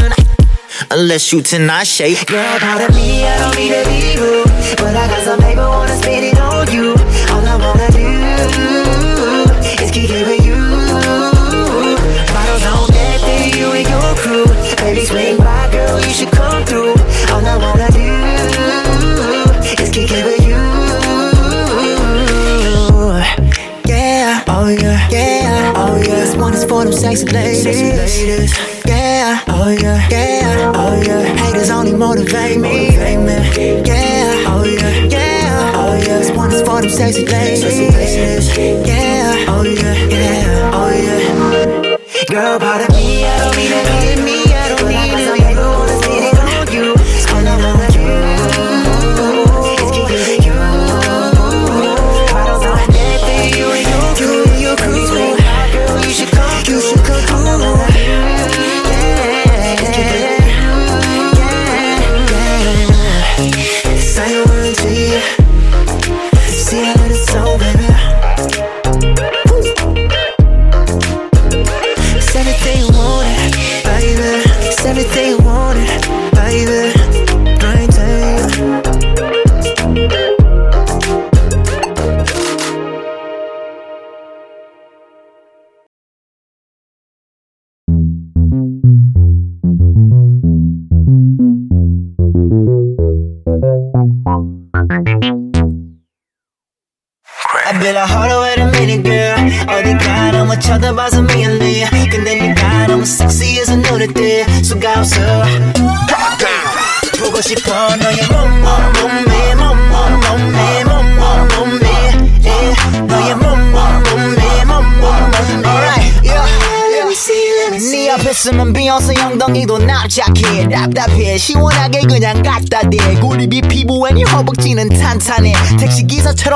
[0.90, 2.26] Unless you tonight shape.
[2.26, 4.46] Girl, pardon me, I don't mean to be rude.
[4.78, 6.97] But I got some paper, wanna spit it on you.
[27.16, 28.58] Sexy ladies.
[28.86, 31.22] Yeah, oh yeah, yeah, oh yeah.
[31.36, 32.96] Haters only motivate me.
[32.96, 36.18] Yeah, oh yeah, yeah, oh yeah.
[36.18, 38.56] This one is for them sexy ladies.
[38.58, 41.96] Yeah, oh yeah, yeah, oh yeah.
[42.28, 44.44] Girl, pardon me, I don't mean to hit me,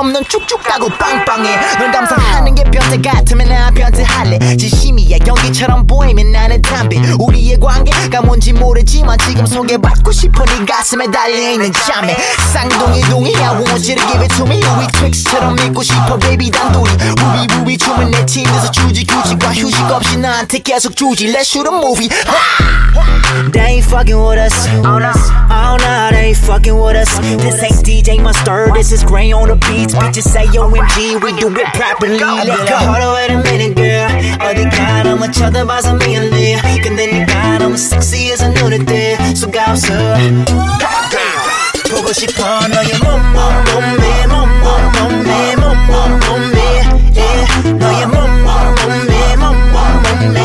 [0.01, 1.57] 넌 쭉쭉 가고 빵빵해.
[1.79, 4.39] 널 감상하는 게 변태 같으면 나 변태할래.
[4.57, 11.72] 진심이야 연기처럼 보이면 나는 잠비 우리의 관계가 뭔지 모르지만 지금 소개받고 싶어 네 가슴에 달려있는
[11.74, 12.16] 잠에
[12.54, 16.90] 쌍둥이 동이야 want you to give it to me 우리 트릭스처럼 믿고 싶어 baby 단둘이
[16.92, 22.10] 우비부비 춤을 내 침대에서 주지 규칙과 휴식 없이 나한테 계속 주지 Let's shoot a movie
[23.52, 24.54] They ain't fucking with us
[24.84, 25.12] Oh no,
[25.52, 29.50] oh no, they ain't fucking with us This ain't DJ Mustard, this is Gray on
[29.50, 33.38] the beats Bitches say OMG, we do it properly Let's go Hold on, wait a
[33.44, 34.08] minute girl
[34.48, 39.94] 어디가 너무 쳐다봐서 미안해 근데 네가 너무 섹시해 서 눈에 띄 수가 없어
[41.90, 46.58] 보고 싶어 너의 몸몸 몸매 몸몸 몸매 몸몸 몸매
[47.18, 47.74] yeah.
[47.74, 49.74] 너의 몸몸 몸매 몸몸
[50.04, 50.40] 몸매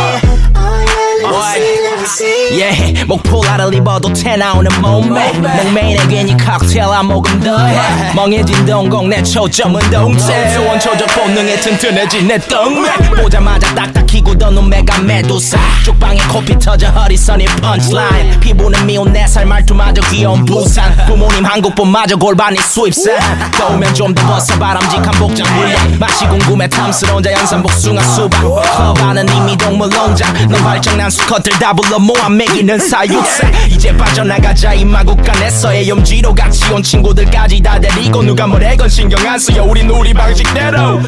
[0.54, 5.33] Oh yeah, let me see, let me see yeah, 목폴라를 입어도 태 나오는 몸매.
[5.33, 10.55] 목매인에 괜히 칵테일 한 모금 더해 멍해진 동공 내 초점은 동체.
[10.57, 12.89] 원초적 본능에 튼튼해진 내 똥매.
[13.21, 15.57] 보자마자 딱딱히 굳어 눈매가 메두사.
[15.83, 20.95] 쪽방에 코피 터져 허리선이 펀치라인 피부는 미운 네살 말투마저 귀여운 부산.
[21.07, 23.17] 부모님 한국분마저 골반이 수입산
[23.51, 28.41] 더우면 좀 더 벗어 바람직한 복장 물량 맛이 궁금해 탐스러운 자연산 복숭아 수박.
[28.77, 30.33] 커바는 이미 동물 농장.
[30.49, 36.83] 넌 발정난 수컷들 다 불러 모아 먹이는 사육사 이제 빠져나가자 이 마국간에서의 염지로 같이 온
[36.83, 39.63] 친구들까지 다 데리고 누가 뭐래건 신경 안 쓰여.
[39.63, 41.01] 우린 우리 방식대로.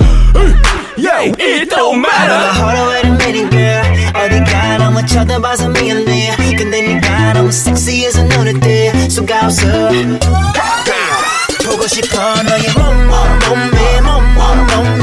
[0.98, 2.52] Yo, it don't matter.
[2.60, 3.82] Hold on, wait a minute, girl.
[4.16, 6.36] 어디가 너무 쳐다봐서 미안해.
[6.58, 9.68] 근데 네가 너무 섹시해서 눈에 띄 수가 없어.
[11.66, 14.99] 보고 싶어 너의 몸 몸 몸매 몸몸 몸매 몸몸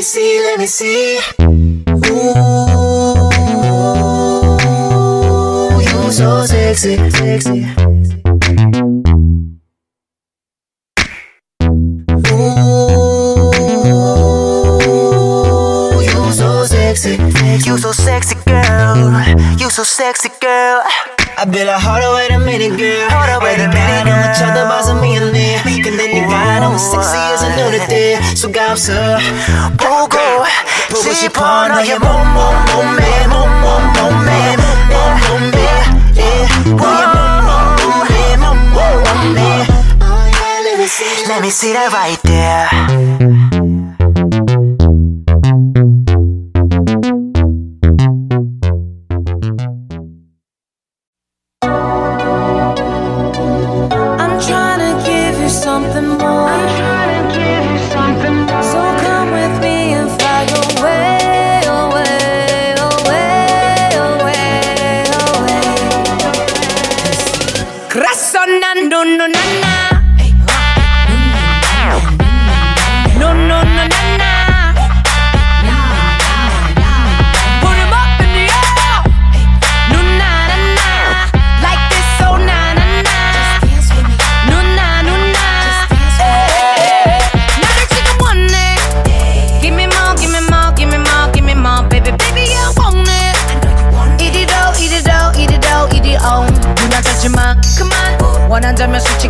[0.00, 1.20] me see, let me see.
[1.42, 1.84] Ooh,
[5.78, 8.69] you so sexy, sexy.
[17.65, 18.97] you so sexy girl,
[19.57, 20.81] you so sexy girl.
[21.37, 23.09] I be like, hold on, wait a minute, girl.
[23.09, 24.15] Hold on, wait a minute, girl.
[24.15, 25.61] 너무 쳐다봐서 미안해.
[25.83, 28.93] 근데 네가 너무 섹시해서 눈에 띄 수가 없어.
[29.77, 30.17] 보고
[30.89, 35.57] 보고 싶어 너의 몸몸 몸매 몸몸 몸매 몸몸 몸매
[36.15, 36.45] yeah.
[36.75, 39.67] 너의 몸몸 몸매 몸몸 몸매
[40.01, 43.68] Oh yeah, let me see, let me see that right there.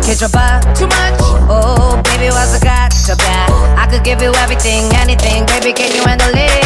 [0.00, 3.24] 솔직해져봐 Too much Oh baby 와서 가져봐
[3.76, 6.59] I could give you everything anything Baby can you handle it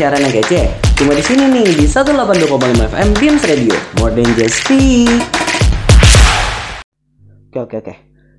[0.00, 0.72] Siaran yang kece?
[0.96, 3.76] Cuma di sini nih di 182,5 FM Beams Radio.
[4.00, 5.12] More than just speak.
[7.52, 7.94] Oke oke oke.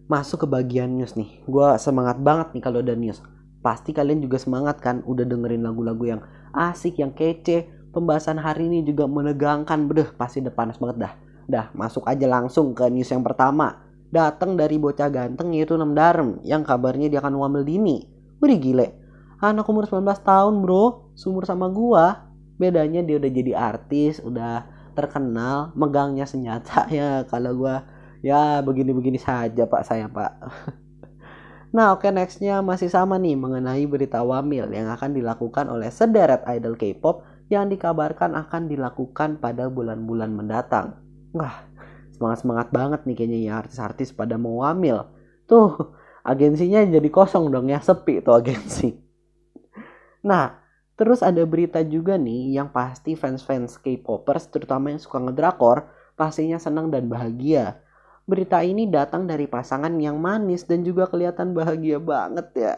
[0.10, 1.46] Masuk ke bagian news nih.
[1.46, 3.22] Gua semangat banget nih kalau ada news.
[3.62, 7.70] Pasti kalian juga semangat kan udah dengerin lagu-lagu yang asik, yang kece.
[7.94, 9.86] Pembahasan hari ini juga menegangkan.
[9.86, 11.14] Bedeh, pasti udah panas banget dah.
[11.46, 13.86] Dah, masuk aja langsung ke news yang pertama.
[14.10, 18.10] Datang dari bocah ganteng yaitu Nem Darem yang kabarnya dia akan wamil dini.
[18.42, 19.01] Wih gile.
[19.42, 22.30] Anak umur 19 tahun bro, sumur sama gua.
[22.62, 27.90] Bedanya dia udah jadi artis, udah terkenal, megangnya senjata ya kalau gua
[28.22, 30.32] ya begini-begini saja pak saya pak.
[31.72, 36.76] Nah oke nextnya masih sama nih mengenai berita wamil yang akan dilakukan oleh sederet idol
[36.76, 41.00] K-pop yang dikabarkan akan dilakukan pada bulan-bulan mendatang.
[41.32, 41.64] Wah
[42.12, 45.08] semangat-semangat banget nih kayaknya ya artis-artis pada mau wamil.
[45.48, 45.96] Tuh
[46.28, 49.11] agensinya jadi kosong dong ya sepi tuh agensi.
[50.26, 50.58] Nah
[50.98, 56.94] terus ada berita juga nih yang pasti fans-fans K-popers terutama yang suka ngedrakor pastinya senang
[56.94, 57.82] dan bahagia.
[58.30, 62.76] Berita ini datang dari pasangan yang manis dan juga kelihatan bahagia banget ya,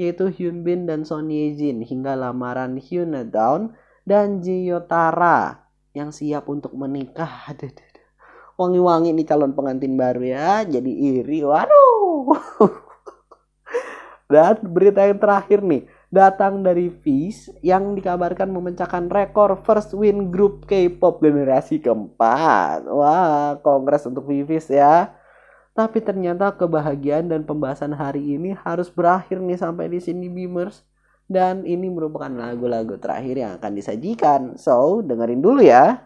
[0.00, 3.76] yaitu Hyun Bin dan Son Ye Jin hingga lamaran Hyun Down
[4.08, 7.28] dan Ji Tara yang siap untuk menikah.
[8.60, 11.44] Wangi-wangi nih calon pengantin baru ya, jadi iri.
[11.44, 12.32] Waduh.
[14.32, 15.84] Dan berita yang terakhir nih,
[16.16, 22.88] datang dari Fish yang dikabarkan memecahkan rekor first win grup K-pop generasi keempat.
[22.88, 25.12] Wah, kongres untuk Vivis ya.
[25.76, 30.80] Tapi ternyata kebahagiaan dan pembahasan hari ini harus berakhir nih sampai di sini Beamers.
[31.28, 34.40] Dan ini merupakan lagu-lagu terakhir yang akan disajikan.
[34.56, 36.05] So, dengerin dulu ya.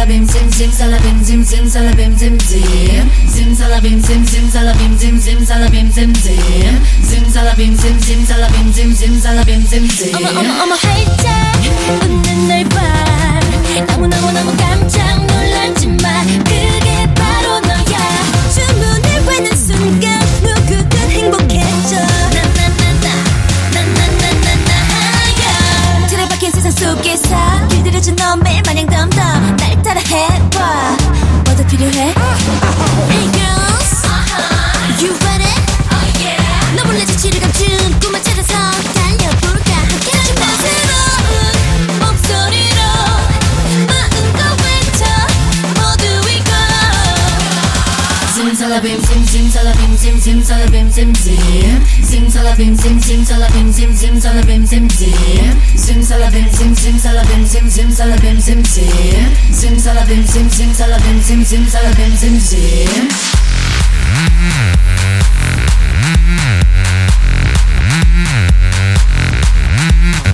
[0.00, 6.42] Zimzalabim zim zimzalabim zim zimzalabim zim zim Zimzalabim zim zimzalabim zim zimzalabim zim zim
[7.04, 11.28] Zimzalabim zim zimzalabim zim zimzalabim zim zim 어머 어머 어머 활짝
[12.08, 12.78] 웃는 널봐
[13.86, 16.49] 너무너무너무 깜짝 놀랐지만
[27.69, 30.97] 길들여진 너 매일 마냥 덤덤 날 따라 해봐
[31.45, 32.13] 뭐더 필요해?
[50.31, 51.43] zim salabim sim sim
[52.03, 55.17] zim salabim sim sim salabim zim zim salabim sim zim
[55.75, 58.93] zim salabim sim zim salabim sim sim salabim zim zim
[59.51, 63.07] zim salabim zim zim salabim zim zim salabim zim zim
[69.83, 70.30] Mm-hmm.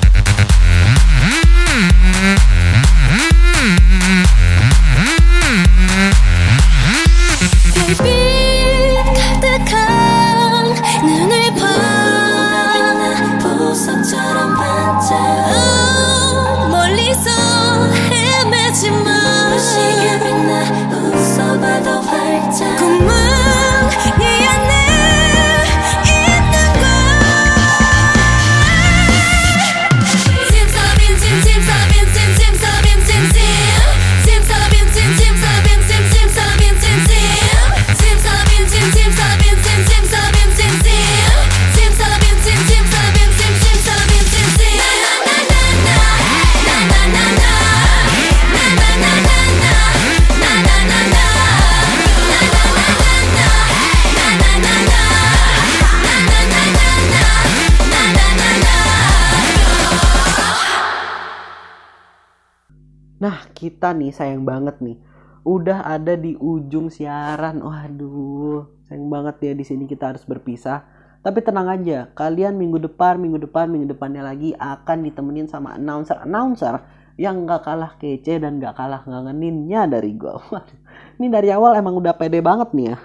[63.78, 64.98] Kita nih sayang banget nih.
[65.46, 67.62] Udah ada di ujung siaran.
[67.62, 70.82] Waduh, sayang banget ya di sini kita harus berpisah.
[71.22, 76.82] Tapi tenang aja, kalian minggu depan, minggu depan, minggu depannya lagi akan ditemenin sama announcer-announcer
[77.22, 80.34] yang gak kalah kece dan gak kalah ngangeninnya dari gue.
[81.22, 82.98] Ini dari awal emang udah pede banget nih ya.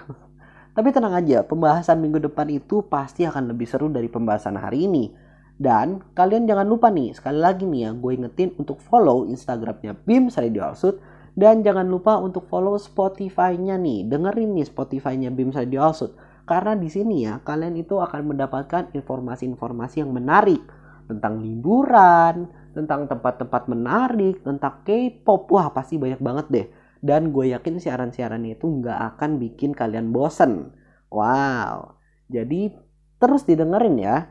[0.73, 5.13] Tapi tenang aja, pembahasan minggu depan itu pasti akan lebih seru dari pembahasan hari ini.
[5.53, 10.35] Dan kalian jangan lupa nih, sekali lagi nih ya, gue ingetin untuk follow Instagramnya Bims
[10.41, 10.97] Radio Alsut.
[11.33, 14.05] Dan jangan lupa untuk follow Spotify-nya nih.
[14.05, 16.13] Dengerin nih Spotify-nya Bims Radio Alsut.
[16.43, 20.61] Karena di sini ya, kalian itu akan mendapatkan informasi-informasi yang menarik.
[21.09, 25.49] Tentang liburan, tentang tempat-tempat menarik, tentang K-pop.
[25.49, 26.67] Wah, pasti banyak banget deh.
[27.03, 30.71] Dan gue yakin siaran-siarannya itu nggak akan bikin kalian bosen.
[31.09, 31.99] Wow.
[32.29, 32.73] Jadi
[33.19, 34.27] terus didengerin ya.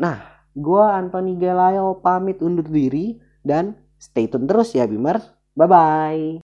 [0.00, 5.26] Nah, Gua Anthony Gelayo pamit undur diri dan stay tune terus ya Bimers.
[5.54, 6.43] Bye bye.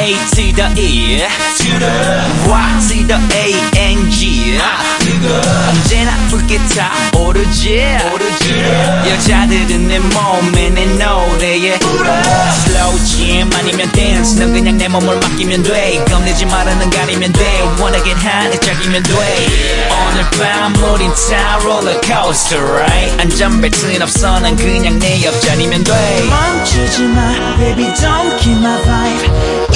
[0.00, 1.18] A to the E
[1.58, 1.92] to the
[2.48, 3.54] Y to the A
[3.92, 4.58] N G
[5.68, 6.58] 언제나 붉게
[7.12, 7.96] 타오르지
[9.08, 16.02] 여자들은 내 몸에 내 노래에 Slow jam 아니면 dance 넌 그냥 내 몸을 맡기면 돼
[16.08, 19.12] 겁내지 말아는 가리면 돼 Wanna get high 짝이면 돼
[20.08, 25.92] 오늘 밤 우린 타 롤러코스터 right 안전벨트는 없어 난 그냥 내 옆자리면 돼
[26.30, 29.69] 멈추지 마 baby don't kill my vibe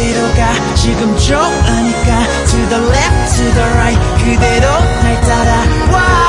[0.00, 4.66] 이대로 가 지금 좋으니까 to the left to the right 그대로
[5.02, 6.19] 날 따라와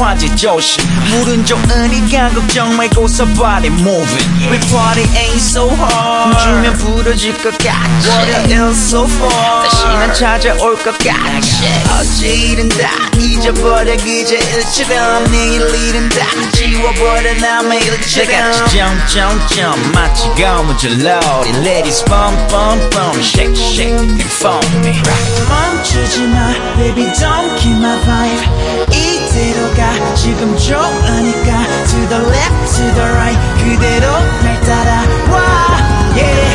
[0.00, 6.72] 화제 조심 물은 좋으니까 걱정 말고 so body moving We party ain't so hard 주면
[6.78, 11.10] 부러질 것 같지 What else so far 다시는 찾아올 것 같지
[11.92, 21.02] 어제 일은 다 잊어버려 그저 일처럼 내일 일은 다 지워버려 나 매일처럼 점점점 마치 고무줄
[21.02, 24.92] loading Ladies bum bum bum shake shake and phone me
[25.48, 28.89] 멈추지 마 baby don't kill my vibe
[29.41, 34.05] 이대로 가 지금 좋으니까 To the left to the right 그대로
[34.43, 35.35] 날 따라와
[36.15, 36.50] Yeah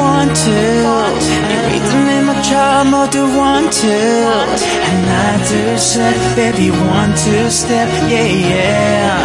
[0.00, 0.50] want to.
[1.72, 3.88] 리듬에 맞춰 모두 want to.
[4.86, 9.20] 하나 둘셋 baby one two step yeah yeah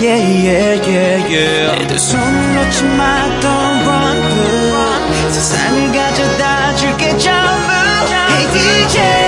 [0.00, 1.86] yeah yeah yeah yeah.
[1.86, 4.18] 내 손을 놓지 마 don't run
[4.72, 5.30] run.
[5.30, 7.72] 세상을 가져다 줄게 전부.
[8.28, 9.25] Hey DJ.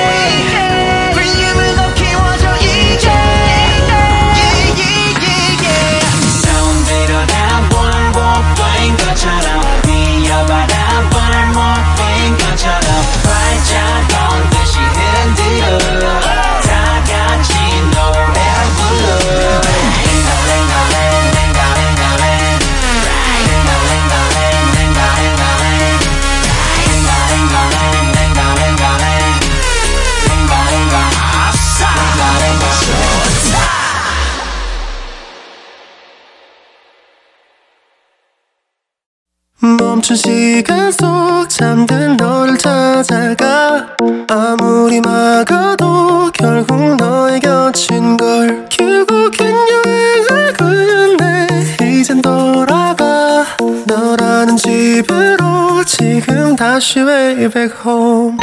[40.09, 43.95] 멈춘 시간 속 잠든 너를 찾아가.
[44.27, 49.55] 아무리 막아도 결국 너의 곁인 걸 결국엔
[49.85, 51.47] 여행을 끝내
[51.83, 53.45] 이젠 돌아가.
[53.85, 58.37] 너라는 집으로 지금 다시 way back home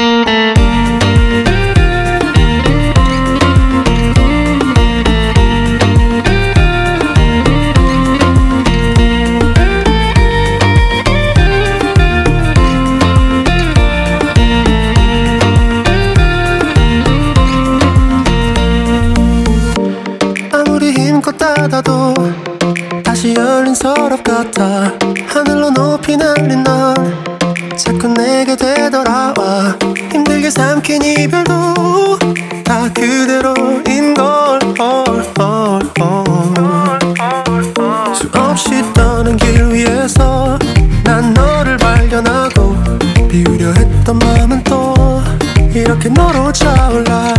[46.27, 47.36] 서로 차올라.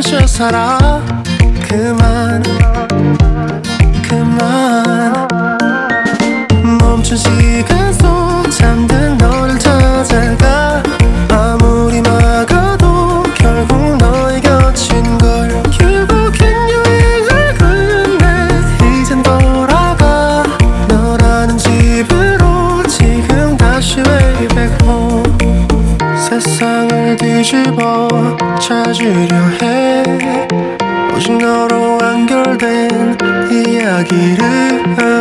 [0.00, 0.78] 채 살아.
[1.68, 2.42] 그만
[4.08, 5.28] 그만.
[6.80, 10.82] 멈춘 시간 속 잠든 너를 찾아가.
[11.30, 18.48] 아무리 막아도 결국 너의 곁인 걸 결국엔 여행을 끝내
[19.02, 20.42] 이젠 돌아가.
[20.88, 25.20] 너라는 집으로 지금 다시 way back home.
[26.16, 28.08] 세상을 뒤집어
[28.60, 29.69] 찾으려 해
[34.04, 35.19] 限る。